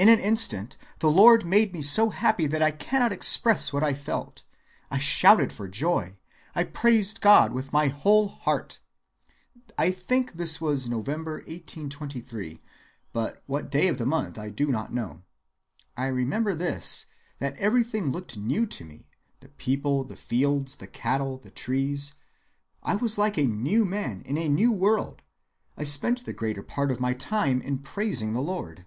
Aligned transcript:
In 0.00 0.08
an 0.08 0.20
instant 0.20 0.76
the 1.00 1.10
Lord 1.10 1.44
made 1.44 1.72
me 1.72 1.82
so 1.82 2.10
happy 2.10 2.46
that 2.46 2.62
I 2.62 2.70
cannot 2.70 3.10
express 3.10 3.72
what 3.72 3.82
I 3.82 3.94
felt. 3.94 4.44
I 4.92 4.98
shouted 4.98 5.52
for 5.52 5.66
joy. 5.66 6.18
I 6.54 6.62
praised 6.62 7.20
God 7.20 7.52
with 7.52 7.72
my 7.72 7.88
whole 7.88 8.28
heart.... 8.28 8.78
I 9.76 9.90
think 9.90 10.34
this 10.34 10.60
was 10.60 10.84
in 10.84 10.92
November, 10.92 11.32
1823, 11.48 12.62
but 13.12 13.42
what 13.46 13.72
day 13.72 13.88
of 13.88 13.98
the 13.98 14.06
month 14.06 14.38
I 14.38 14.50
do 14.50 14.68
not 14.68 14.94
know. 14.94 15.22
I 15.96 16.06
remember 16.06 16.54
this, 16.54 17.06
that 17.40 17.56
everything 17.56 18.12
looked 18.12 18.36
new 18.36 18.66
to 18.66 18.84
me, 18.84 19.08
the 19.40 19.48
people, 19.48 20.04
the 20.04 20.14
fields, 20.14 20.76
the 20.76 20.86
cattle, 20.86 21.38
the 21.38 21.50
trees. 21.50 22.14
I 22.84 22.94
was 22.94 23.18
like 23.18 23.36
a 23.36 23.42
new 23.42 23.84
man 23.84 24.22
in 24.22 24.38
a 24.38 24.48
new 24.48 24.70
world. 24.70 25.22
I 25.76 25.82
spent 25.82 26.24
the 26.24 26.32
greater 26.32 26.62
part 26.62 26.92
of 26.92 27.00
my 27.00 27.14
time 27.14 27.60
in 27.60 27.78
praising 27.80 28.32
the 28.32 28.40
Lord." 28.40 28.84